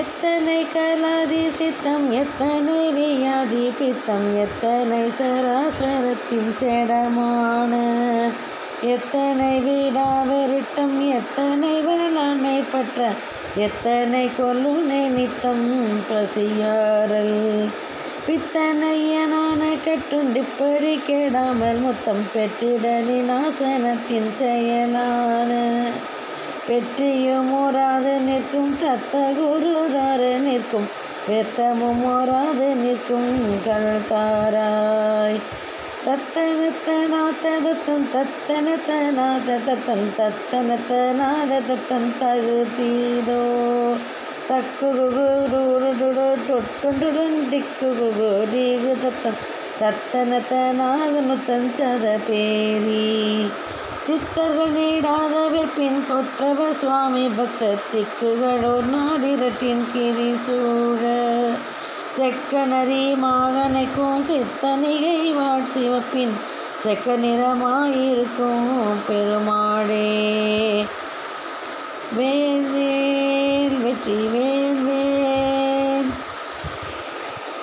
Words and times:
எத்தனை 0.00 0.56
கலாதி 0.66 1.42
சித்தம் 1.56 2.06
எத்தனை 2.12 2.78
வியாதி 2.92 3.66
பித்தம் 3.78 4.26
எத்தனை 4.36 5.02
சராசரத்தின் 5.18 6.50
செடமான 6.52 7.72
எத்தனை 8.86 9.52
வீடா 9.60 10.08
வெருட்டம் 10.26 10.96
எத்தனை 11.12 11.72
வேளாண்மை 11.80 12.58
பற்ற 12.72 13.12
எத்தனை 13.58 14.24
கொல்லுனை 14.30 15.02
நித்தம் 15.08 15.64
பசியாரல் 16.08 17.38
பித்தனையனான 18.26 19.70
கட்டுண்டிப்படி 19.84 20.94
கெடாமல் 21.06 21.80
முத்தம் 21.80 22.26
பெற்றிடலின் 22.34 23.32
ஆசனத்தின் 23.36 24.30
செயலான 24.38 25.52
வெற்றியும் 26.68 27.50
ஓராது 27.56 28.20
நிற்கும் 28.20 28.72
தத்த 28.76 29.26
குருதாறு 29.36 30.38
நிற்கும் 30.38 30.88
வெத்தமும் 31.28 32.02
ஓராது 32.08 32.66
நிற்கும் 32.80 33.30
நிகழ் 33.42 34.02
தாராய் 34.08 35.38
தத்தனத்தநாதத்தன் 36.06 38.04
தத்தனத்தநாதத்தன் 38.12 40.04
தத்தனத்தநாதத்தன் 40.18 42.08
தகுதீதோ 42.20 43.40
தக்குகுடுடுடுடோ 44.48 46.28
டொட்டுடுடன் 46.48 47.38
டிக்குகு 47.50 48.30
டீகு 48.52 48.92
தத்தன் 49.02 49.40
தத்தனத்தநாகனுத்தன் 49.80 51.68
சத 51.74 52.04
பேரி 52.26 53.02
சித்தர்கள் 54.06 54.74
நீடாதவர் 54.74 55.72
பின் 55.76 55.96
கொற்றவர் 56.08 56.76
சுவாமி 56.80 57.24
பக்த 57.30 57.70
திக்குகளோ 57.90 58.74
நாடிரட்டின் 58.90 59.82
கிரி 59.92 60.28
சூழ 60.42 61.00
செக்கனரி 62.16 63.06
மாகனைக்கும் 63.22 64.22
சித்தனிகை 64.24 65.18
வாழ் 65.32 65.66
சிவப்பின் 65.72 66.34
செக்க 66.82 67.16
நிறமாயிருக்கும் 67.16 68.70
பெருமாடே 69.08 70.06
வேல் 72.16 72.68
வேல் 72.74 73.76
வெற்றி 73.82 74.20
வேல் 74.28 74.55